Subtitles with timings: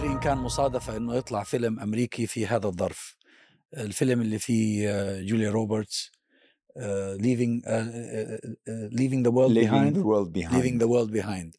[0.00, 3.16] أدري إن كان مصادفة إنه يطلع فيلم أمريكي في هذا الظرف.
[3.76, 6.10] الفيلم اللي فيه آه، جوليا روبرتس
[7.16, 7.60] leaving
[8.98, 10.52] leaving the world Leaving behind the world behind.
[10.54, 11.56] Leaving the world behind.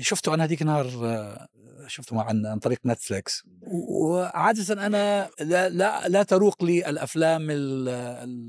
[0.00, 1.48] شفته أنا هذيك النهار آه،
[1.86, 3.42] شفته عن عن طريق Netflix.
[3.90, 7.88] وعادة أنا لا لا, لا تروق لي الأفلام ال-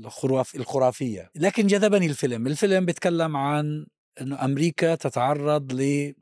[0.06, 1.30] الخراف الخرافية.
[1.34, 2.46] لكن جذبني الفيلم.
[2.46, 3.86] الفيلم بيتكلم عن
[4.20, 6.12] أنه أمريكا تتعرض ل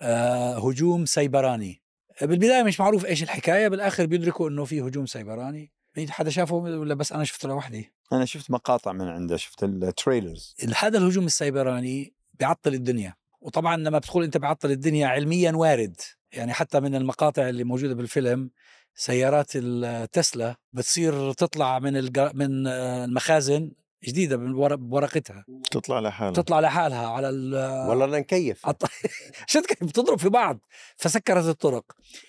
[0.00, 1.82] آه، هجوم سيبراني.
[2.22, 5.72] بالبداية مش معروف إيش الحكاية بالآخر بيدركوا أنه في هجوم سيبراني.
[5.96, 10.54] مين حدا شافه ولا بس أنا شفته لوحدي؟ أنا شفت مقاطع من عنده شفت التريلرز
[10.76, 13.14] هذا الهجوم السيبراني بيعطل الدنيا.
[13.40, 16.00] وطبعا لما بتقول أنت بيعطل الدنيا علميا وارد.
[16.32, 18.50] يعني حتى من المقاطع اللي موجودة بالفيلم
[18.94, 21.94] سيارات التسلا بتصير تطلع من
[22.34, 23.72] من المخازن
[24.04, 24.36] جديدة
[24.76, 25.44] بورقتها.
[25.70, 26.32] تطلع لحالها.
[26.32, 28.66] تطلع لحالها على ال- والله بدنا نكيف.
[29.66, 30.60] كيف بتضرب في بعض.
[30.96, 31.84] فسكرت الطرق.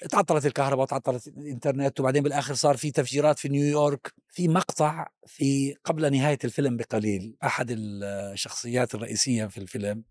[0.09, 4.13] تعطلت الكهرباء وتعطلت الإنترنت وبعدين بالآخر صار في تفجيرات في نيويورك.
[4.27, 7.35] في مقطع في قبل نهاية الفيلم بقليل.
[7.43, 10.03] أحد الشخصيات الرئيسية في الفيلم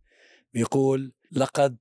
[0.55, 1.77] بيقول لقد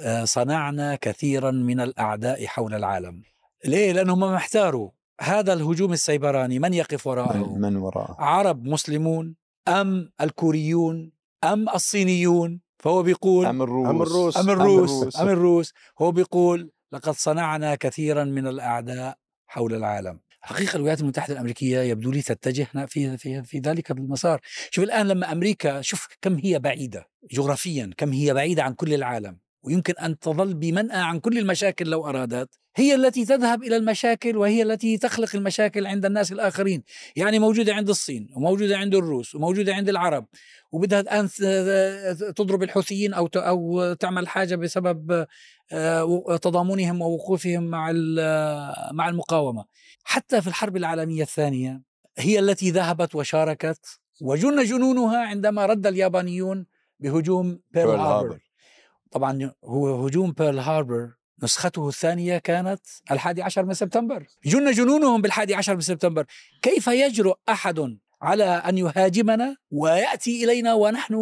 [0.00, 3.22] آه، صنعنا كثيرا من الأعداء حول العالم.
[3.64, 8.16] ليه؟ لأنهم ما محتاروا هذا الهجوم السيبراني من يقف وراءه؟ من, من وراءه.
[8.18, 9.36] عرب مسلمون
[9.68, 11.12] أم الكوريون
[11.44, 13.88] أم الصينيون؟ فهو بيقول أم الروس.
[13.88, 14.36] أم الروس.
[14.36, 15.20] أم الروس.
[15.20, 15.72] أم الروس.
[15.98, 20.20] هو بيقول لقد صنعنا كثيرا من الأعداء حول العالم.
[20.40, 24.40] حقيقة الولايات المتحدة الأمريكية يبدو لي تتجه في في في ذلك المسار.
[24.70, 29.38] شوف الآن لما أمريكا شوف كم هي بعيدة جغرافيا كم هي بعيدة عن كل العالم.
[29.64, 32.48] ويمكن أن تظل بمنأى عن كل المشاكل لو أرادت.
[32.76, 36.82] هي التي تذهب إلى المشاكل وهي التي تخلق المشاكل عند الناس الآخرين.
[37.16, 40.26] يعني موجودة عند الصين وموجودة عند الروس وموجودة عند العرب.
[40.72, 41.28] وبدها الآن
[42.36, 45.26] تضرب الحوثيين أو أو تعمل حاجة بسبب
[45.72, 47.92] آه، تضامنهم ووقوفهم مع
[48.92, 49.64] مع المقاومة.
[50.04, 51.82] حتى في الحرب العالمية الثانية
[52.18, 56.66] هي التي ذهبت وشاركت وجن جنونها عندما رد اليابانيون
[57.00, 58.38] بهجوم بيرل هاربر.
[59.14, 61.10] طبعا هو هجوم بيرل هاربر
[61.42, 62.80] نسخته الثانية كانت
[63.10, 64.26] الحادي عشر من سبتمبر.
[64.44, 66.24] جن جنونهم بالحادي عشر من سبتمبر.
[66.62, 71.14] كيف يجرؤ أحد على أن يهاجمنا ويأتي إلينا ونحن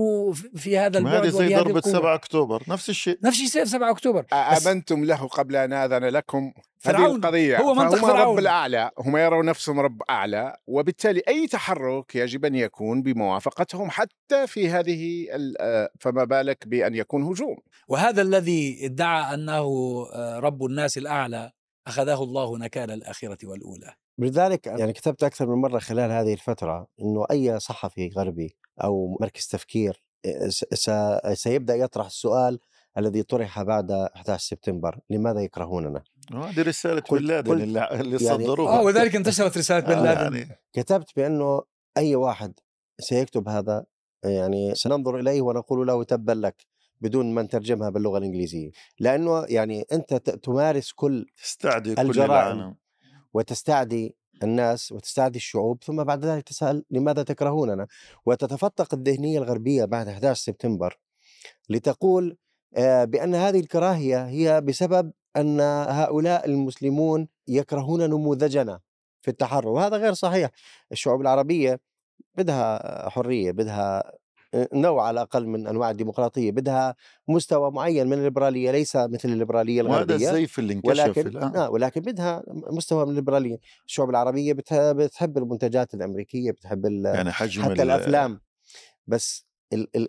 [0.56, 3.18] في هذا البعد هذه زي القوة؟ 7 أكتوبر نفس الشيء.
[3.24, 4.22] نفس الشيء 7 أكتوبر.
[4.52, 6.52] بس- آمنتم له قبل أن آذن لكم؟
[6.86, 7.06] هذه.
[7.06, 7.58] القضية.
[7.60, 8.32] هو منطق فهم فرعون.
[8.32, 8.90] رب الأعلى.
[8.98, 10.56] هم يرون نفسهم رب أعلى.
[10.66, 17.22] وبالتالي أي تحرك يجب أن يكون بموافقتهم حتى في هذه ال- فما بالك بأن يكون
[17.22, 17.56] هجوم.
[17.88, 19.64] وهذا الذي ادعى أنه
[20.14, 21.50] آه، رب الناس الأعلى
[21.86, 23.94] أخذه الله نكال الآخرة والأولى.
[24.18, 29.46] لذلك يعني كتبت أكثر من مرة خلال هذه الفترة إنه أي صحفي غربي أو مركز
[29.46, 30.02] تفكير
[30.48, 32.58] س- س- سيبدأ يطرح السؤال
[32.98, 36.02] الذي طرح بعد 11 سبتمبر لماذا يكرهوننا؟
[36.32, 40.58] هذه رسالة بن لادن اللي, يعني- صدروها آه وذلك انتشرت رسالة بن آه، لادن يعني
[40.72, 41.62] كتبت بأنه
[41.96, 42.52] أي واحد
[43.00, 43.84] سيكتب هذا
[44.24, 46.66] يعني سننظر إليه ونقول له تبا لك
[47.00, 48.70] بدون ما نترجمها باللغة الإنجليزية
[49.00, 52.74] لأنه يعني أنت ت- تمارس كل تستعدي كل الجرائم.
[53.34, 57.86] وتستعدي الناس وتستعدي الشعوب ثم بعد ذلك تسأل لماذا تكرهوننا؟
[58.26, 60.98] وتتفتق الذهنية الغربية بعد 11 سبتمبر
[61.70, 62.36] لتقول
[62.76, 68.80] آه، بأن هذه الكراهية هي بسبب أن هؤلاء المسلمون يكرهون نموذجنا
[69.22, 70.50] في التحرر وهذا غير صحيح.
[70.92, 71.80] الشعوب العربية
[72.34, 74.12] بدها حرية بدها
[74.72, 76.94] نوع على الأقل من أنواع الديمقراطية بدها
[77.28, 81.56] مستوى معين من الليبرالية ليس مثل الليبرالية وهذا الغربية الزيف اللي انكشف ولكن الآن.
[81.56, 87.62] آه ولكن بدها مستوى من الليبرالية، الشعوب العربية بتح- بتحب المنتجات الأمريكية بتحب يعني حجم
[87.62, 88.40] حتى ال- الأفلام.
[89.06, 89.46] بس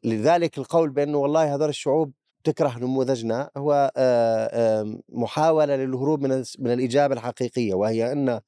[0.06, 2.12] لذلك القول بأنه والله هذول الشعوب
[2.44, 8.40] تكره نموذجنا هو آه، محاولة للهروب من من الإجابة الحقيقية وهي أن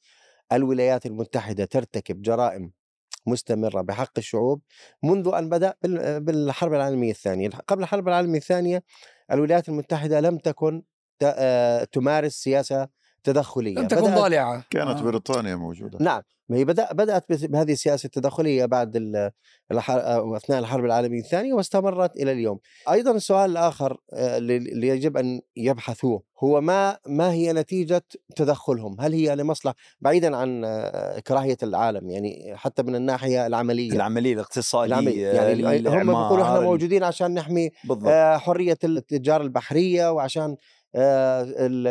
[0.54, 2.72] الولايات المتحدة ترتكب جرائم
[3.25, 4.62] مستمرة بحق الشعوب
[5.03, 8.84] منذ أن بدأ بال- بالحرب العالمية الثانية، قبل الحرب العالمية الثانية
[9.32, 10.84] الولايات المتحدة لم تكن
[11.23, 12.88] آه، تمارس سياسة
[13.23, 13.76] تدخلية.
[13.76, 14.64] لم تكن ضالعة.
[14.70, 15.02] كانت آه.
[15.02, 15.97] بريطانيا موجودة.
[16.02, 16.22] نعم.
[16.50, 18.97] ما هي بدأ بدأت بهذه السياسة التدخلية بعد
[19.72, 22.59] أثناء الحرب العالمية الثانية واستمرت إلى اليوم.
[22.92, 28.03] أيضا السؤال الآخر آه، اللي يجب أن يبحثوه هو ما ما هي نتيجة
[28.36, 33.91] تدخلهم؟ هل هي لمصلحة؟ بعيدا عن آه، كراهية العالم يعني حتى من الناحية العملية.
[33.91, 38.08] العملية الاقتصادية العملية يعني هم بيقولوا إحنا موجودين عشان نحمي بالضبط.
[38.08, 40.56] آه، حرية التجاره البحرية وعشان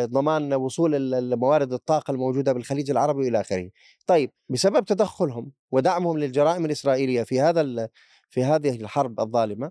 [0.07, 3.71] ضمان وصول ال- الموارد الطاقة الموجودة بالخليج العربي وإلى آخره.
[4.07, 7.89] طيب بسبب تدخلهم ودعمهم للجرائم الإسرائيلية في هذا
[8.31, 9.71] في هذه الحرب الظالمة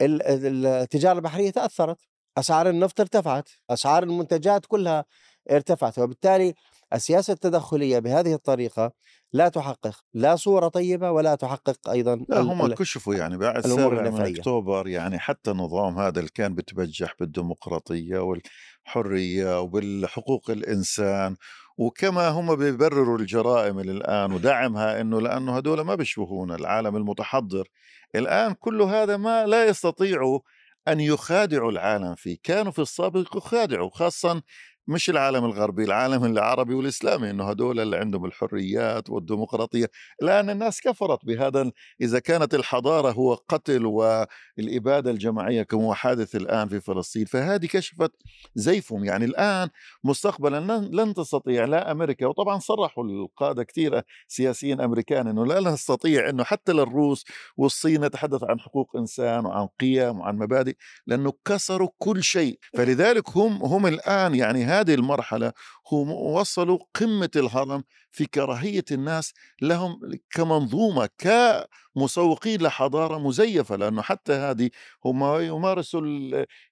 [0.00, 1.98] ال- ال- التجارة البحرية تأثرت
[2.38, 5.04] أسعار النفط ارتفعت أسعار المنتجات كلها
[5.50, 6.54] ارتفعت وبالتالي
[6.92, 8.92] السياسة التدخلية بهذه الطريقة
[9.32, 14.20] لا تحقق لا صورة طيبة ولا تحقق أيضا لا هم كشفوا يعني بعد الأمور من.
[14.20, 21.36] أكتوبر يعني حتى النظام هذا اللي كان بتبجح بالديمقراطية والحرية وبالحقوق الإنسان
[21.78, 27.68] وكما هم بيبرروا الجرائم اللي الآن ودعمها إنه لأنه هدول ما بيشبهون العالم المتحضر
[28.14, 30.40] الآن كل هذا ما لا يستطيعوا
[30.88, 34.42] أن يخادعوا العالم فيه كانوا في السابق يخادعوا خاصه
[34.88, 39.90] مش العالم الغربي العالم العربي والإسلامي إنه هدول اللي عندهم الحريات والديمقراطية.
[40.22, 46.68] الآن الناس كفرت بهذا إذا كانت الحضارة هو قتل والإبادة الجماعية كما هو حادث الآن
[46.68, 48.12] في فلسطين فهذه كشفت
[48.54, 49.04] زيفهم.
[49.04, 49.68] يعني الآن
[50.04, 56.28] مستقبلا لن, لن تستطيع لا أمريكا وطبعا صرحوا القادة كثير سياسيين أمريكان أنه لا نستطيع
[56.28, 57.24] أنه حتى للروس
[57.56, 62.58] والصين نتحدث عن حقوق إنسان وعن قيم وعن مبادئ لأنه كسروا كل شيء.
[62.76, 65.52] فلذلك هم هم الآن يعني هذه المرحلة
[65.92, 70.00] هم وصلوا قمة الهرم في كراهية الناس لهم
[70.30, 74.70] كمنظومة كمسوقين لحضارة مزيفة لأنه حتى هذه
[75.04, 76.02] هم يمارسوا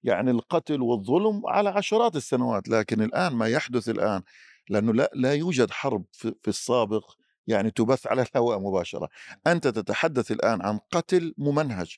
[0.02, 4.22] يعني القتل والظلم على عشرات السنوات لكن الآن ما يحدث الآن
[4.68, 7.10] لأنه لا, لا يوجد حرب في السابق.
[7.46, 9.08] يعني تبث على الهواء مباشرة.
[9.46, 11.96] أنت تتحدث الآن عن قتل ممنهج.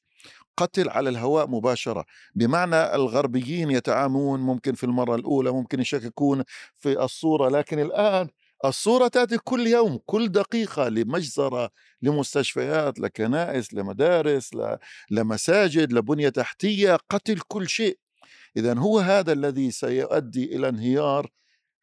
[0.57, 2.05] قتل على الهواء مباشرة.
[2.35, 6.45] بمعنى الغربيين يتعامون ممكن في المرة الأولى ممكن يشككون
[6.79, 8.29] في الصورة لكن الآن
[8.65, 11.71] الصورة تأتي كل يوم كل دقيقة لمجزرة
[12.03, 14.51] لمستشفيات لكنائس لمدارس
[15.11, 16.99] لمساجد لبنية تحتية.
[17.11, 17.99] قتل كل شيء.
[18.57, 21.31] إذا هو هذا الذي سيؤدي إلى انهيار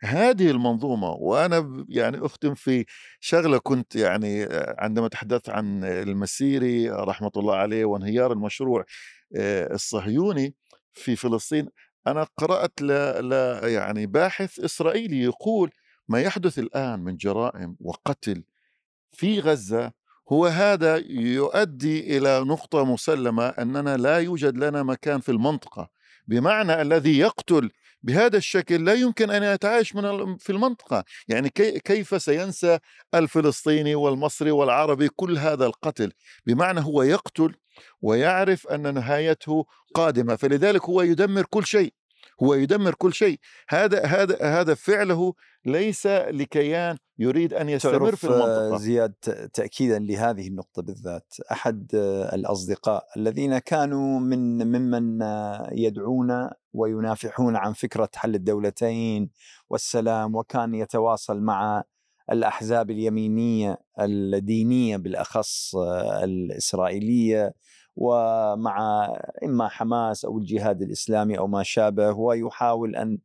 [0.03, 2.85] هذه المنظومة وأنا ب- يعني أختم في
[3.19, 8.85] شغلة كنت يعني آه، عندما تحدثت عن المسيري رحمة الله عليه وانهيار المشروع
[9.35, 10.55] آه، الصهيوني
[10.93, 11.67] في فلسطين
[12.07, 12.87] أنا قرأت ل
[13.29, 13.33] ل
[13.63, 15.71] يعني باحث إسرائيلي يقول
[16.07, 18.43] ما يحدث الآن من جرائم وقتل
[19.11, 19.91] في غزة
[20.31, 25.89] هو هذا يؤدي إلى نقطة مسلمة أننا لا يوجد لنا مكان في المنطقة
[26.27, 27.71] بمعنى الذي يقتل
[28.03, 31.03] بهذا الشكل لا يمكن أن يتعايش من في المنطقة.
[31.27, 32.79] يعني كي كيف سينسى
[33.15, 36.11] الفلسطيني والمصري والعربي كل هذا القتل؟
[36.45, 37.55] بمعنى هو يقتل
[38.01, 41.93] ويعرف أن نهايته قادمة فلذلك هو يدمر كل شيء.
[42.43, 43.39] هو يدمر كل شيء.
[43.69, 45.33] هذا هذا هذا فعله
[45.65, 48.77] ليس لكيان يريد أن يستمر في المنطقة.
[48.77, 51.33] زياد ت- تأكيدا لهذه النقطة بالذات.
[51.51, 55.21] أحد آه، الأصدقاء الذين كانوا من ممن
[55.71, 59.29] يدعون وينافحون عن فكرة حل الدولتين
[59.69, 61.83] والسلام وكان يتواصل مع
[62.31, 67.53] الأحزاب اليمينية الدينية بالأخص آه، الإسرائيلية
[67.95, 69.09] ومع
[69.43, 73.17] إما حماس أو الجهاد الإسلامي أو ما شابه ويحاول أن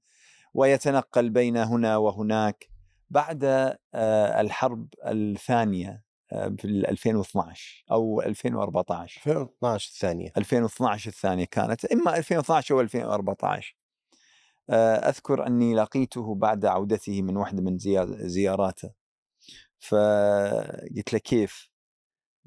[0.55, 2.69] ويتنقل بين هنا وهناك
[3.11, 5.91] بعد آه، الحرب الثانية.
[5.91, 10.33] آه، في ال 2012 أو 2014 2012 الثانية.
[10.37, 13.77] 2012 الثانية كانت إما 2012 أو 2014
[14.71, 18.91] آه، أذكر أني لقيته بعد عودته من واحدة من زيا- زياراته.
[19.79, 21.71] فقلت له كيف؟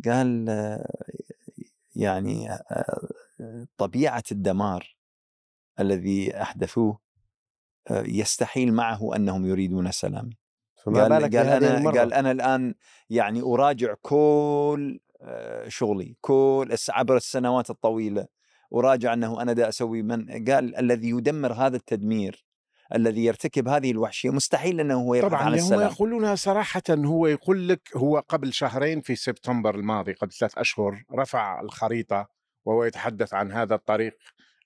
[0.05, 0.91] قال آه،
[1.95, 4.95] يعني آه، طبيعة الدمار
[5.79, 6.99] الذي أحدثوه
[7.91, 10.29] آه، يستحيل معه أنهم يريدون سلام
[10.85, 12.73] فما قال, بالك قال أنا المرة؟ قال أنا الآن
[13.09, 18.27] يعني أراجع كل آه، شغلي كل عبر السنوات الطويلة
[18.75, 22.45] أراجع أنه أنا دا أسوي من قال الذي يدمر هذا التدمير
[22.95, 25.91] الذي يرتكب هذه الوحشية مستحيل أنه هو يبحث طبعا عن هم السلام.
[25.91, 31.61] يقولونها صراحة هو يقول لك هو قبل شهرين في سبتمبر الماضي قبل ثلاث أشهر رفع
[31.61, 32.27] الخريطة
[32.65, 34.17] وهو يتحدث عن هذا الطريق.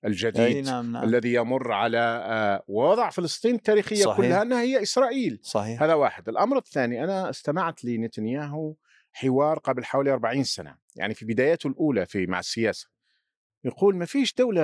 [0.06, 1.04] الجديد نعم نعم.
[1.04, 4.18] الذي يمر على آه، ووضع فلسطين التاريخية صحيح.
[4.18, 5.40] كلها أنها هي إسرائيل.
[5.44, 5.84] صحيح.
[5.84, 6.30] هذا واحد.
[6.30, 8.76] الأمر الثاني أنا استمعت لنتنياهو
[9.14, 12.88] حوار قبل حوالي 40 سنة يعني في بداياته الأولى في مع السياسة.
[13.64, 14.62] يقول ما فيش دولة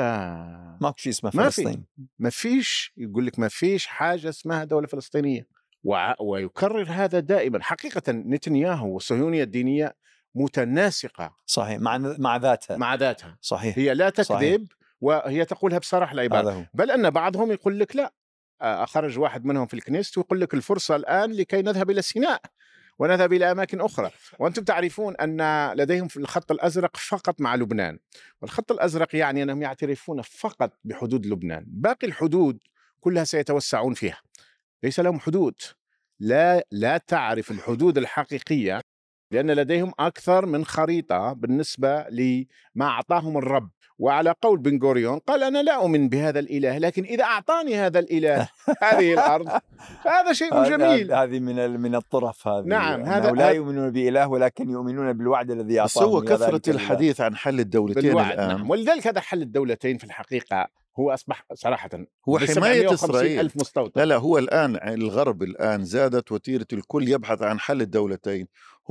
[0.81, 1.12] ما في.
[1.13, 1.86] فلسطين.
[2.19, 5.48] ما فيش يقول لك ما فيش حاجة اسمها دولة فلسطينية.
[5.83, 7.63] وع- ويكرر هذا دائما.
[7.63, 9.95] حقيقة نتنياهو والصهيونية الدينية
[10.36, 12.77] متناسقة صحيح مع مع ذاتها.
[12.77, 13.38] مع ذاتها.
[13.41, 13.77] صحيح.
[13.77, 14.57] هي لا تكذب صحيح.
[15.01, 15.79] وهي تقولها
[16.39, 16.65] هذا هو.
[16.74, 18.13] بل أن بعضهم يقول لك لا
[18.62, 22.41] آه، أخرج واحد منهم في الكنيست ويقول لك الفرصة الآن لكي نذهب إلى سيناء
[23.00, 24.12] ونذهب إلى أماكن أخرى.
[24.39, 28.00] وأنتم تعرفون أن لديهم في الخط الأزرق فقط مع لبنان.
[28.41, 31.63] والخط الأزرق يعني أنهم يعترفون فقط بحدود لبنان.
[31.67, 32.60] باقي الحدود
[33.00, 34.22] كلها سيتوسعون فيها.
[34.84, 35.55] ليس لهم حدود.
[36.20, 38.81] لا لا تعرف الحدود الحقيقية
[39.31, 43.69] لأن لديهم أكثر من خريطة بالنسبة لما أعطاهم الرب.
[44.00, 48.50] وعلى قول بن غوريون قال أنا لا أؤمن بهذا الإله لكن إذا أعطاني هذا الإله
[48.81, 49.47] هذه الأرض
[50.03, 51.13] فهذا شيء جميل.
[51.13, 55.51] هذه من ال- من الطرف هذه نعم، أنه هذا- لا يؤمنون بإله ولكن يؤمنون بالوعد
[55.51, 56.61] الذي بس أعطاهم هو كثرة.
[56.71, 58.47] الحديث عن حل الدولتين بالوعد الآن.
[58.47, 58.69] نعم.
[58.69, 60.67] ولذلك هذا حل الدولتين في الحقيقة
[61.00, 61.89] هو أصبح صراحة
[62.29, 63.39] هو 750 إسرائيل.
[63.39, 64.00] ألف مستوطن.
[64.01, 68.47] لا لا هو الآن الغرب الآن زادت وتيرة الكل يبحث عن حل الدولتين.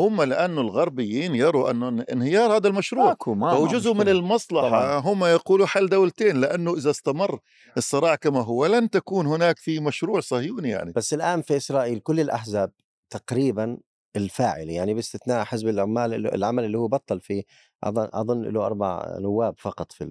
[0.06, 4.12] هم لأنه الغربيين يروا أنه انهيار هذا المشروع فهو ما جزء من مشكلة.
[4.12, 4.98] المصلحة طبعاً.
[4.98, 7.40] هم يقولوا حل دولتين لأنه إذا استمر
[7.76, 12.20] الصراع كما هو لن تكون هناك في مشروع صهيوني يعني بس الآن في إسرائيل كل
[12.20, 12.72] الأحزاب
[13.10, 13.78] تقريبا
[14.16, 17.44] الفاعلة يعني باستثناء حزب العمال العمل اللي هو بطل في
[17.84, 20.04] اظن أظن له أربع نواب فقط في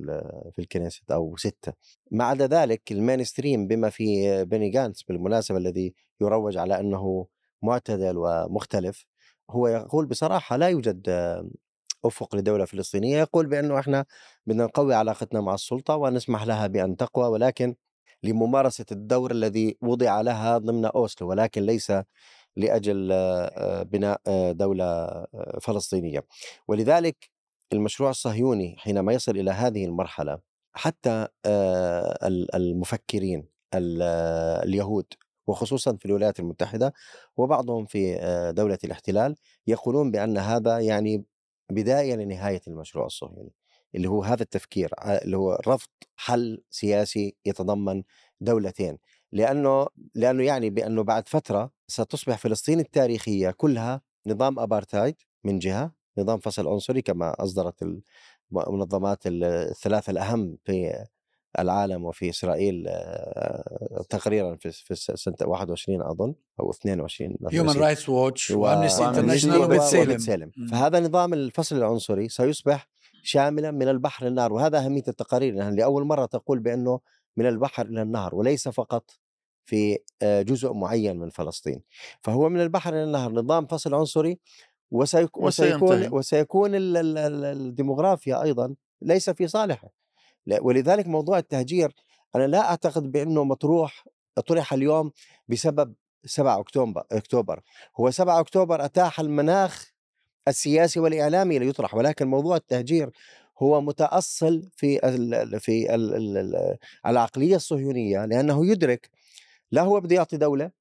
[0.55, 1.73] في الكنيست أو ستة
[2.11, 4.05] ما عدا ذلك ال mainstream بما في
[4.45, 7.27] بيني جانتس بالمناسبة الذي يروج على أنه
[7.61, 9.05] معتدل ومختلف
[9.49, 11.09] هو يقول بصراحة لا يوجد
[12.05, 14.05] أفق لدولة فلسطينية يقول بأنه إحنا
[14.47, 17.75] بدنا نقوي علاقتنا مع السلطة ونسمح لها بأن تقوى ولكن
[18.23, 21.93] لممارسة الدور الذي وضع لها ضمن أوسلو ولكن ليس
[22.57, 26.25] لأجل آه، بناء آه، دولة آه، فلسطينية.
[26.67, 27.29] ولذلك
[27.73, 30.39] المشروع الصهيوني حينما يصل إلى هذه المرحلة
[30.73, 34.01] حتى ال- المفكرين ال-
[34.67, 35.05] اليهود
[35.49, 36.93] وخصوصا في الولايات المتحدة
[37.37, 39.35] وبعضهم في آه، دولة الاحتلال
[39.67, 41.25] يقولون بأن هذا يعني
[41.71, 43.53] بداية لنهاية المشروع الصهيوني
[43.95, 48.03] اللي هو هذا التفكير ع- اللي هو رفض حل سياسي يتضمن
[48.41, 48.97] دولتين.
[49.31, 56.39] لأنه لأنه يعني بأنه بعد فترة ستصبح فلسطين التاريخية كلها نظام آبارتايد من جهة نظام
[56.39, 57.83] فصل عنصري كما أصدرت
[58.53, 61.05] المنظمات ال- الثلاثة الأهم في
[61.59, 67.69] العالم وفي إسرائيل آه، تقريرا في في سنة 21 أظن أو 22 ما في Human.
[67.77, 69.71] Rights Watch و Amnesty International وبت-
[70.11, 70.51] وبتسالم.
[70.71, 72.87] فهذا نظام الفصل العنصري سيصبح
[73.23, 76.99] شاملا من البحر للنهر وهذا أهمية التقارير لأنها لأول مرة تقول بأنه
[77.37, 79.11] من البحر إلى النهر وليس فقط
[79.65, 81.81] في آه، جزء معين من فلسطين
[82.21, 84.39] فهو من البحر إلى النهر نظام فصل عنصري
[84.91, 86.13] وسيك وسيكون.
[86.13, 89.89] وسيكون ال- الديموغرافيا أيضا ليس في صالحه
[90.61, 91.93] ولذلك موضوع التهجير
[92.35, 94.05] أنا لا أعتقد بأنه مطروح
[94.47, 95.11] طرح اليوم
[95.47, 95.93] بسبب
[96.25, 97.61] 7 أكتوبر أكتوبر.
[97.99, 99.91] هو 7 أكتوبر أتاح المناخ
[100.47, 103.09] السياسي والإعلامي ليطرح ولكن موضوع التهجير
[103.59, 109.09] هو متأصل في ال في ال ال ال العقلية الصهيونية لأنه يدرك
[109.71, 110.71] لا هو بده يعطي دولة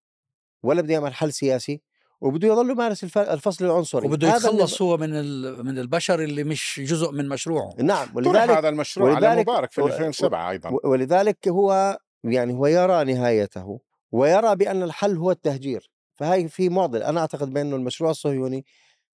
[0.62, 1.80] ولا بده يعمل حل سياسي
[2.20, 4.06] وبده يظل يمارس الف- الفصل العنصري.
[4.06, 7.74] وبده يتخلص هو من ال- من البشر اللي مش جزء من مشروعه.
[7.78, 10.70] نعم طرح ولذلك هذا المشروع على ولذلك- مبارك في و- 2007 أيضا.
[10.70, 13.80] و- ولذلك هو يعني هو يرى نهايته
[14.12, 15.90] ويرى بأن الحل هو التهجير.
[16.14, 17.02] فهي في معضل.
[17.02, 18.64] أنا أعتقد بأنه المشروع الصهيوني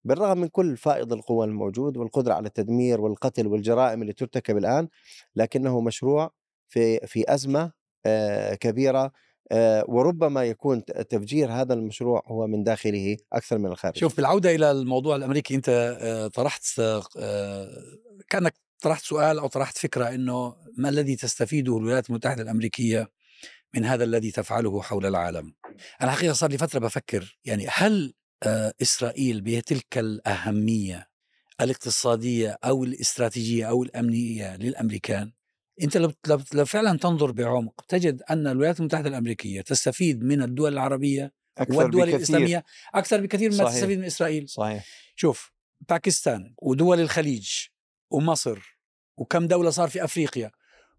[0.05, 4.87] بالرغم من كل فائض القوى الموجود والقدرة على التدمير والقتل والجرائم اللي ترتكب الآن
[5.35, 6.31] لكنه مشروع
[6.69, 7.71] في في أزمة
[8.05, 9.11] آه، كبيرة آه،
[9.87, 13.97] وربما يكون تفجير هذا المشروع هو من داخله أكثر من الخارج.
[13.97, 17.69] شوف بالعودة إلى الموضوع الأمريكي أنت آه، طرحت آه،
[18.29, 23.09] كأنك طرحت سؤال أو طرحت فكرة إنه ما الذي تستفيده الولايات المتحدة الأمريكية
[23.73, 25.53] من هذا الذي تفعله حول العالم؟
[26.01, 31.07] أنا حقيقة صار لي فترة بفكر يعني هل آه، إسرائيل بتلك الأهمية
[31.61, 35.31] الاقتصادية أو الاستراتيجية أو الأمنية للأمريكان؟
[35.81, 36.11] أنت لو
[36.53, 42.01] لو- فعلا تنظر بعمق تجد أن الولايات المتحدة الأمريكية تستفيد من الدول العربية أكثر والدول
[42.01, 42.15] بكثير.
[42.17, 42.63] الإسلامية
[42.93, 43.63] أكثر بكثير مما.
[43.63, 45.51] تستفيد من إسرائيل صحيح شوف
[45.89, 47.49] باكستان ودول الخليج
[48.09, 48.77] ومصر
[49.17, 50.51] وكم دولة صار في أفريقيا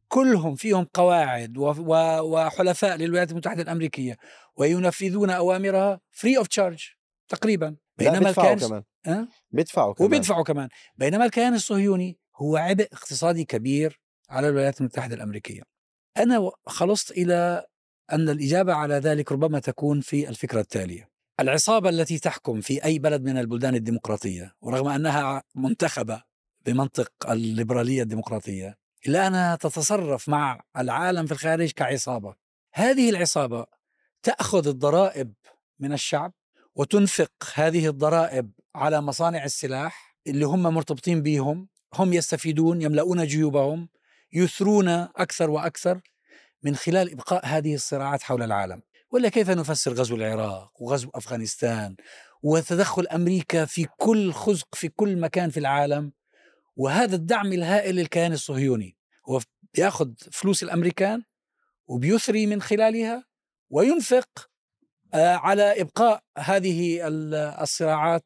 [0.09, 4.17] كلهم فيهم قواعد وحلفاء للولايات المتحدة الأمريكية
[4.57, 6.89] وينفذون أوامرها free of charge
[7.29, 13.45] تقريبا بينما الكيان كمان أه؟ بيدفعوا كمان وبيدفعوا كمان بينما الكيان الصهيوني هو عبء اقتصادي
[13.45, 14.01] كبير
[14.31, 15.63] على الولايات المتحدة الأمريكية.
[16.17, 17.67] أنا خلصت إلى
[18.13, 21.09] أن الإجابة على ذلك ربما تكون في الفكرة التالية.
[21.41, 26.23] العصابة التي تحكم في أي بلد من البلدان الديمقراطية ورغم أنها منتخبة
[26.67, 32.35] بمنطق الليبرالية الديمقراطية إلا أنها تتصرف مع العالم في الخارج كعصابة.
[32.75, 33.67] هذه العصابة
[34.23, 35.33] تأخذ الضرائب
[35.79, 36.33] من الشعب
[36.75, 43.89] وتنفق هذه الضرائب على مصانع السلاح اللي هم مرتبطين بهم هم يستفيدون يملؤون جيوبهم.
[44.35, 46.01] يثرون أكثر وأكثر
[46.63, 48.83] من خلال إبقاء هذه الصراعات حول العالم.
[49.11, 51.97] ولا كيف نفسر غزو العراق وغزو أفغانستان
[52.43, 56.13] وتدخل أمريكا في كل خزق في كل مكان في العالم؟
[56.77, 58.97] وهذا الدعم الهائل للكيان الصهيوني.
[59.29, 59.41] هو
[59.75, 61.23] بياخذ فلوس الأمريكان
[61.87, 63.25] وبيثري من خلالها
[63.71, 64.29] وينفق
[65.15, 68.25] آه، على إبقاء هذه ال- الصراعات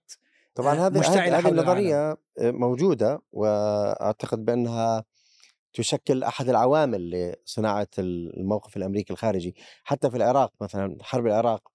[0.55, 1.49] طبعا آه، هذه مشتعلة هذه هذه.
[1.49, 5.05] النظرية موجودة وأعتقد بأنها
[5.83, 7.11] تشكل أحد العوامل
[7.45, 9.55] لصناعة الموقف الأمريكي الخارجي.
[9.85, 11.69] حتى في العراق مثلا حرب العراق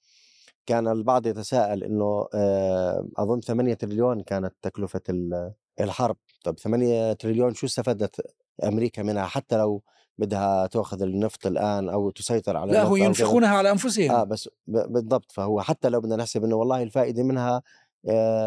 [0.66, 6.18] كان البعض يتساءل إنه آه، أظن 8 تريليون كانت تكلفة ال- الحرب.
[6.44, 8.22] طب 8 تريليون شو استفادت
[8.64, 9.84] أمريكا منها؟ حتى لو
[10.18, 12.96] بدها تأخذ النفط الآن أو تسيطر على لا هو.
[12.96, 14.12] ينفقونها على أنفسهم.
[14.12, 15.32] آه بس بالضبط.
[15.32, 17.62] فهو حتى لو بدنا نحسب إنه والله الفائدة منها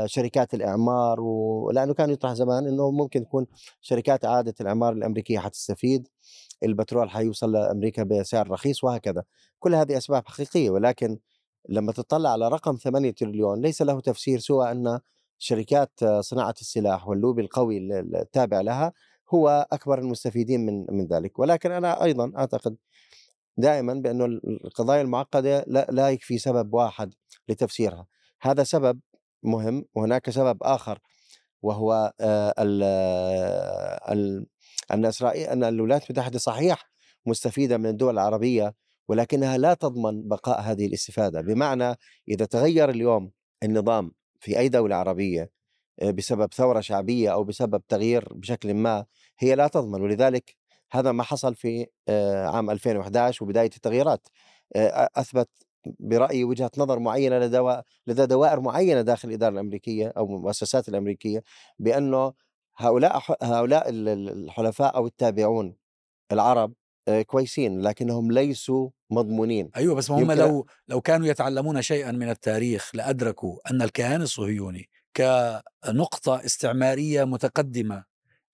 [0.07, 3.47] شركات الإعمار ولأنه كان يطرح زمان إنه ممكن تكون
[3.81, 6.09] شركات اعاده الإعمار الأمريكية حتستفيد
[6.63, 9.23] البترول حيوصل لأمريكا بسعر رخيص وهكذا.
[9.59, 11.19] كل هذه أسباب حقيقية ولكن
[11.69, 15.01] لما تطلع على رقم 8 تريليون ليس له تفسير سوى أن
[15.39, 18.93] شركات آه، صناعة السلاح واللوبي القوي ال- ال- التابع لها
[19.35, 21.39] هو أكبر المستفيدين من من ذلك.
[21.39, 22.77] ولكن أنا أيضا أعتقد
[23.57, 24.25] دائما بأنه
[24.65, 27.15] القضايا المعقدة لا يكفي سبب واحد
[27.49, 28.07] لتفسيرها.
[28.41, 29.01] هذا سبب
[29.43, 30.99] مهم وهناك سبب آخر
[31.63, 32.83] وهو آه، ال
[34.13, 34.47] ال
[34.93, 36.91] أن إسرائيل أن الولايات المتحدة صحيح
[37.27, 38.75] مستفيدة من الدول العربية
[39.09, 41.41] ولكنها لا تضمن بقاء هذه الاستفادة.
[41.41, 41.95] بمعنى
[42.29, 43.31] إذا تغير اليوم
[43.63, 45.51] النظام في أي دولة عربية
[46.03, 49.07] آه، بسبب ثورة شعبية أو بسبب تغيير بشكل ما
[49.39, 50.03] هي لا تضمن.
[50.03, 50.57] ولذلك
[50.93, 54.29] هذا ما حصل في آه، عام 2011 وبداية التغييرات.
[55.17, 55.49] أثبت
[56.01, 61.43] برأيي وجهة نظر معينة لدى لدى دوائر معينة داخل الإدارة الأمريكية أو المؤسسات الأمريكية
[61.79, 62.33] بأنه
[62.77, 65.77] هؤلاء هؤلاء ال- ال- الحلفاء أو التابعون
[66.33, 66.73] العرب
[67.09, 69.71] آه، كويسين لكنهم ليسوا مضمونين.
[69.77, 76.45] أيوه بس هم لو لو كانوا يتعلمون شيئا من التاريخ لأدركوا أن الكيان الصهيوني كنقطة
[76.45, 78.05] استعمارية متقدمة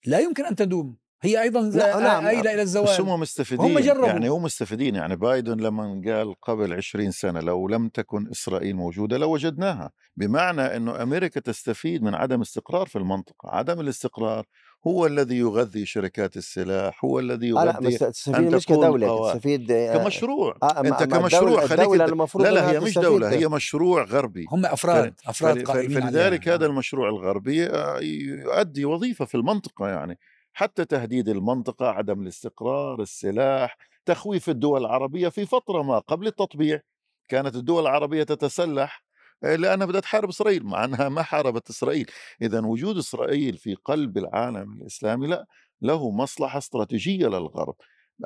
[0.06, 0.96] لا يمكن أن تدوم.
[1.24, 2.26] هي أيضا لا، نعم.
[2.26, 4.06] ايله إلى بس الزوال هم مستفيدين هم جربوا.
[4.06, 9.18] يعني هم مستفيدين يعني بايدن لما قال قبل 20 سنة لو لم تكن إسرائيل موجودة
[9.18, 14.46] لوجدناها بمعنى أنه أمريكا تستفيد من عدم استقرار في المنطقة عدم الاستقرار
[14.86, 19.36] هو الذي يغذي شركات السلاح هو الذي آه لا بس يغذي تستفيد مش قوات.
[19.36, 21.88] تستفيد آه، كمشروع آه، مع كمشروع خليك
[22.34, 22.98] لا لا هي مش.
[22.98, 26.48] دولة هي مشروع غربي هم افراد أفراد قائمين فلذلك.
[26.48, 30.18] هذا المشروع الغربي آه، يؤدي وظيفة في المنطقة يعني
[30.52, 36.80] حتى تهديد المنطقة عدم الاستقرار السلاح تخويف الدول العربية في فترة ما قبل التطبيع.
[37.28, 39.04] كانت الدول العربية تتسلح
[39.44, 42.10] آه، لأنها بدها تحارب إسرائيل مع أنها ما حاربت إسرائيل.
[42.42, 45.46] إذا وجود إسرائيل في قلب العالم الإسلامي لا
[45.82, 47.74] له مصلحة استراتيجية للغرب.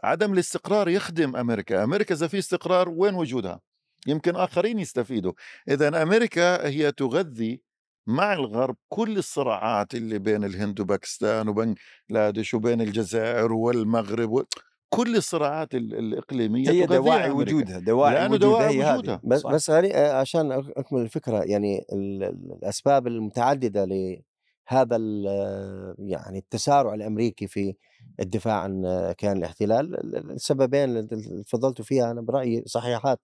[0.05, 1.85] عدم الاستقرار يخدم أمريكا.
[1.85, 3.61] أمريكا إذا في استقرار وين وجودها؟
[4.07, 5.33] يمكن آخرين يستفيدوا.
[5.69, 7.65] إذا أمريكا هي تغذي
[8.07, 14.42] مع الغرب كل الصراعات اللي بين الهند وباكستان وبنغلاديش وبين الجزائر والمغرب و...
[14.88, 17.55] كل الصراعات ال- الإقليمية هي دواعي أمريكا.
[17.57, 19.14] وجودها دواعي لأنه وجودها دواعي هي وجودها.
[19.14, 19.51] هذه بس صح.
[19.53, 27.47] بس آه، عشان أكمل الفكرة يعني ال- ال- الأسباب المتعددة لهذا ال- يعني التسارع الأمريكي
[27.47, 27.75] في
[28.21, 33.21] الدفاع عن آه، كيان الاحتلال ال- ال- السببين اللي تفضلتوا فيها أنا برأيي صحيحات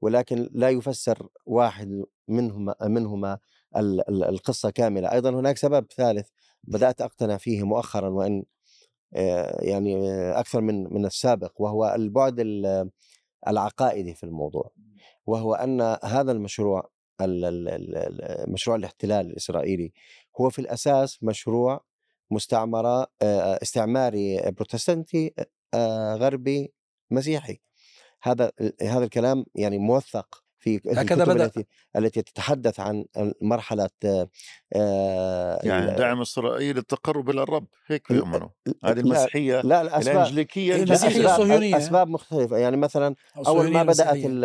[0.00, 3.38] ولكن لا يفسر واحد منهما منهما
[3.76, 5.12] القصة كاملة.
[5.12, 6.28] أيضا هناك سبب ثالث
[6.64, 8.44] بدأت أقتنع فيه مؤخرا وإن
[9.14, 12.90] آه، يعني آه، أكثر من من السابق وهو البعد ال-
[13.48, 14.70] العقائدي في الموضوع
[15.26, 19.92] وهو أن هذا المشروع ال- ال- ال- ال- مشروع الاحتلال الإسرائيلي
[20.40, 21.84] هو في الأساس مشروع
[22.30, 25.34] مستعمرة آه، استعماري بروتستانتي
[26.14, 26.72] غربي
[27.10, 27.60] مسيحي.
[28.22, 28.52] هذا
[28.82, 31.44] هذا الكلام يعني موثق في هكذا الكتب بدأ.
[31.44, 33.04] التي التي تتحدث عن
[33.40, 34.28] مرحلة آه،
[34.72, 38.48] آه، يعني دعم إسرائيل التقرب إلى الرب هيك بيؤمنوا
[38.84, 41.28] هذه المسيحية لا الأنجليكية لا، المسيحية الجديدة.
[41.30, 41.76] أسباب, الصهيونية.
[41.76, 44.26] أسباب مختلفة يعني مثلا أول الصهيونية ما المسيحية.
[44.26, 44.44] ال-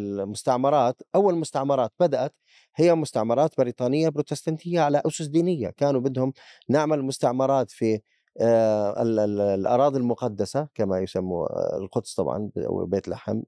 [0.00, 2.34] المستعمرات أول مستعمرات بدأت
[2.76, 6.32] هي مستعمرات بريطانية بروتستانتية على أسس دينية كانوا بدهم
[6.68, 8.00] نعمل مستعمرات في
[8.40, 13.42] آه، ال- ال- الأراضي المقدسة كما يسموا القدس طبعا وبيت لحم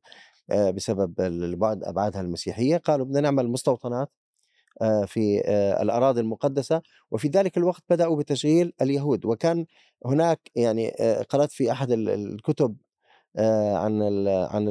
[0.50, 4.10] بسبب البعد أبعادها المسيحية قالوا بدنا نعمل مستوطنات
[4.82, 9.66] آه، في آه، الأراضي المقدسة وفي ذلك الوقت بدأوا بتشغيل اليهود وكان
[10.06, 12.76] هناك يعني آه، قرأت في أحد ال- الكتب
[13.36, 14.66] آه، عن عن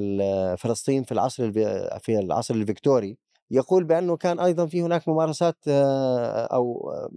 [0.59, 1.51] فلسطين في العصر
[1.99, 3.17] في العصر الفيكتوري
[3.51, 7.11] يقول بأنه كان أيضا في هناك ممارسات آه، أو آه،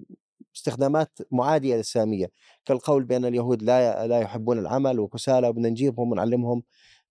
[0.56, 2.30] استخدامات معادية للساميه
[2.64, 6.62] كالقول بأن اليهود لا لا يحبون العمل وكسالى وبدنا نجيبهم ونعلمهم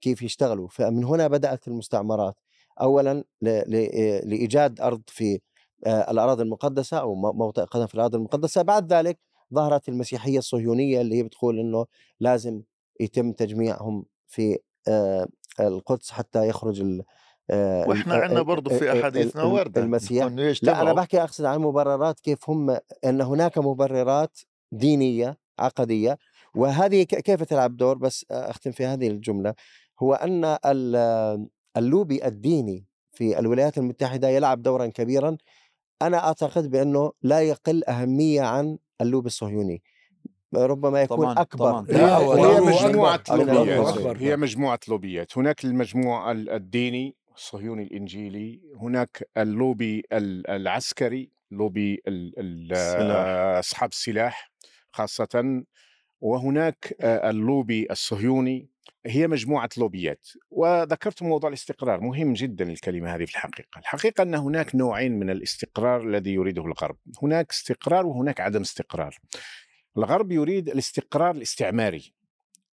[0.04, 0.68] كيف يشتغلوا.
[0.68, 2.36] فمن هنا بدأت المستعمرات.
[2.82, 5.40] اولا ل- ل- لإيجاد أرض في
[5.88, 8.62] الأراضي المقدسة أو م- موطئ قدم في الأراضي المقدسة.
[8.62, 9.20] بعد ذلك
[9.54, 11.86] ظهرت المسيحية الصهيونية اللي هي بتقول إنه
[12.20, 12.62] لازم
[13.00, 14.58] يتم تجميعهم في
[15.60, 17.04] القدس حتى يخرج ال-
[17.90, 20.26] وإحنا عندنا برضه في احاديثنا ورده المسيح.
[20.72, 20.94] لا أنا.
[20.94, 24.40] بحكي أقصد عن مبررات كيف هم إن هناك مبررات
[24.72, 26.18] دينية عقدية.
[26.56, 29.54] وهذه كيف تلعب دور؟ بس أختم في هذه الجملة.
[30.00, 35.38] هو أن ال- اللوبي الديني في الولايات المتحدة يلعب دورا كبيرا
[36.02, 39.84] أنا أعتقد بأنه لا يقل أهمية عن اللوبي الصهيوني
[40.56, 41.86] ربما يكون طبعاً، أكبر طبعاً.
[41.86, 42.60] لا، هي.
[43.32, 43.78] من لوبيات.
[44.18, 52.40] هي مجموعة لوبيات هناك المجموع ال- الديني الصهيوني الإنجيلي هناك اللوبي ال- العسكري لوبي ال-
[52.40, 53.58] ال- السلاح.
[53.60, 54.52] أصحاب السلاح
[54.92, 55.64] خاصة
[56.22, 58.70] وهناك آه، اللوبي الصهيوني
[59.06, 62.02] هي مجموعة لوبيات وذكرت موضوع الاستقرار.
[62.02, 63.80] مهم جدا الكلمة هذه في الحقيقة.
[63.80, 66.98] الحقيقة أن هناك نوعين من الاستقرار الذي يريده الغرب.
[67.24, 69.20] هناك استقرار وهناك عدم استقرار.
[69.98, 72.14] الغرب يريد الاستقرار الاستعماري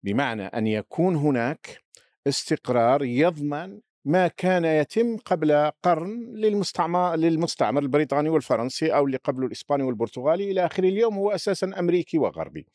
[0.02, 1.82] بمعنى أن يكون هناك
[2.26, 9.82] استقرار يضمن ما كان يتم قبل قرن للمستعمر للمستعمر البريطاني والفرنسي أو اللي قبله الإسباني
[9.82, 12.66] والبرتغالي إلى آخر اليوم هو أساسا أمريكي وغربي.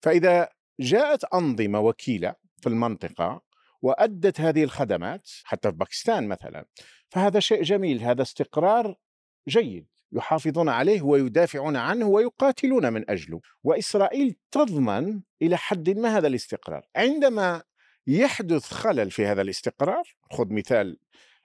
[0.00, 0.48] فإذا
[0.80, 3.42] جاءت أنظمة وكيلة في المنطقة
[3.82, 6.66] وأدت هذه الخدمات حتى في باكستان مثلا
[7.08, 8.96] فهذا شيء جميل هذا استقرار
[9.48, 13.40] جيد يحافظون عليه ويدافعون عنه ويقاتلون من أجله.
[13.64, 16.86] وإسرائيل تضمن إلى حد ما هذا الاستقرار.
[16.96, 17.62] عندما
[18.06, 20.98] يحدث خلل في هذا الاستقرار خذ مثال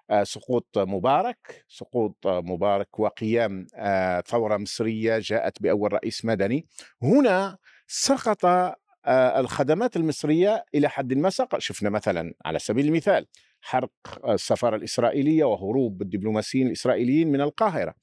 [0.09, 6.67] آه، سقوط مبارك سقوط آه، مبارك وقيام آه، ثورة مصرية جاءت بأول رئيس مدني
[7.01, 8.45] هنا سقط
[9.07, 11.59] الخدمات المصرية إلى حد ما سقط.
[11.59, 13.27] شفنا مثلا على سبيل المثال
[13.61, 13.91] حرق
[14.29, 17.93] السفارة الإسرائيلية وهروب الدبلوماسيين الإسرائيليين من القاهرة.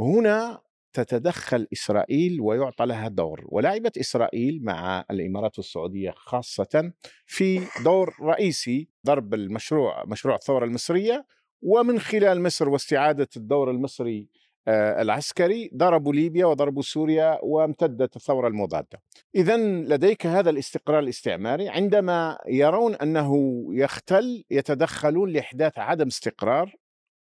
[0.00, 0.60] هنا
[0.92, 6.92] تتدخل إسرائيل ويعطى لها دور ولعبت إسرائيل مع الإمارات والسعوديه خاصة
[7.26, 11.26] في دور رئيسي ضرب المشروع مشروع الثورة المصرية
[11.62, 14.37] ومن خلال مصر واستعادة الدور المصري آه،
[14.68, 19.02] العسكري ضربوا ليبيا وضربوا سوريا وامتدت الثورة المضادة.
[19.34, 26.74] اذا لديك هذا الاستقرار الاستعماري عندما يرون أنه يختل يتدخلون لإحداث عدم استقرار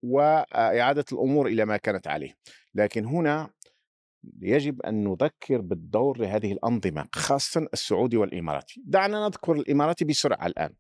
[0.03, 2.33] وإعادة الأمور إلى ما كانت عليه.
[2.75, 3.49] لكن هنا
[4.41, 8.83] يجب أن نذكر بالدور لهذه الأنظمة خاصة السعودي والاماراتي.
[8.85, 10.73] دعنا نذكر الاماراتي بسرعة الآن.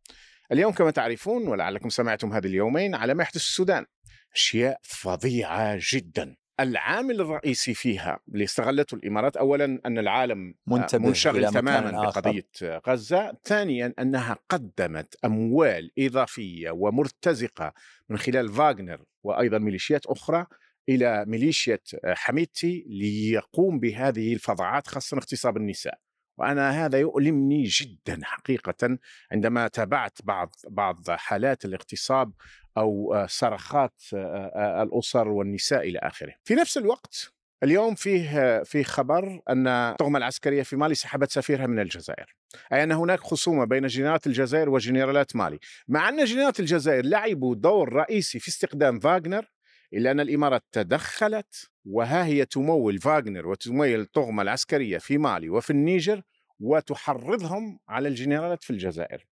[0.51, 3.85] اليوم كما تعرفون ولعلكم سمعتم هذه اليومين على ما يحدث السودان
[4.35, 6.35] أشياء فظيعة جدا.
[6.59, 11.91] العامل الرئيسي فيها اللي استغلته الإمارات اولا أن العالم منتبه إلى منشغل تماما.
[11.91, 12.47] بقضية
[12.87, 17.73] غزة، ثانيا أنها قدمت أموال إضافية ومرتزقة
[18.09, 20.45] من خلال فاغنر وأيضا ميليشيات أخرى
[20.89, 25.99] إلى ميليشيا حميدتي ليقوم بهذه الفظاعات خاصة اغتصاب النساء.
[26.37, 28.97] وأنا هذا يؤلمني جدا حقيقه
[29.31, 32.33] عندما تابعت بعض بعض حالات الاغتصاب
[32.77, 36.33] أو آه، صرخات آه، آه، الأسر والنساء إلى آخره.
[36.43, 41.79] في نفس الوقت اليوم فيه في خبر أن الطغمة العسكرية في مالي سحبت سفيرها من
[41.79, 42.35] الجزائر.
[42.73, 47.93] أي أن هناك خصومة بين جنرالات الجزائر وجنرالات مالي، مع أن جنرالات الجزائر لعبوا دور
[47.93, 49.45] رئيسي في استخدام فاغنر
[49.93, 56.21] الا أن الإمارات تدخلت وها هي تمول فاغنر وتمول الطغمة العسكرية في مالي وفي النيجر
[56.59, 59.25] وتحرضهم على الجنرالات في الجزائر.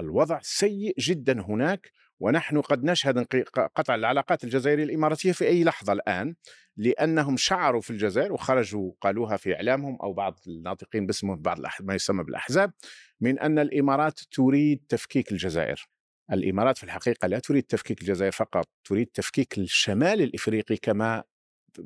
[0.00, 3.26] الوضع سيء جدا هناك ونحن قد نشهد
[3.74, 6.34] قطع العلاقات الجزائرية الإماراتية في أي لحظة الآن
[6.76, 12.24] لأنهم شعروا في الجزائر وخرجوا قالوها في إعلامهم أو بعض الناطقين باسمهم بعض ما يسمى
[12.24, 12.72] بالأحزاب
[13.20, 15.88] من أن الإمارات تريد تفكيك الجزائر.
[16.32, 21.24] الإمارات في الحقيقة لا تريد تفكيك الجزائر فقط، تريد تفكيك الشمال الإفريقي كما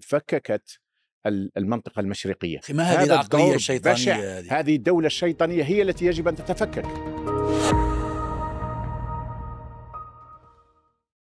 [0.02, 0.78] فككت
[1.26, 2.60] ال- المنطقة المشرقية.
[2.70, 3.20] ما هذه
[3.92, 4.16] بشع.
[4.16, 6.84] هذه هذه الدولة الشيطانية هي التي يجب أن تتفكك.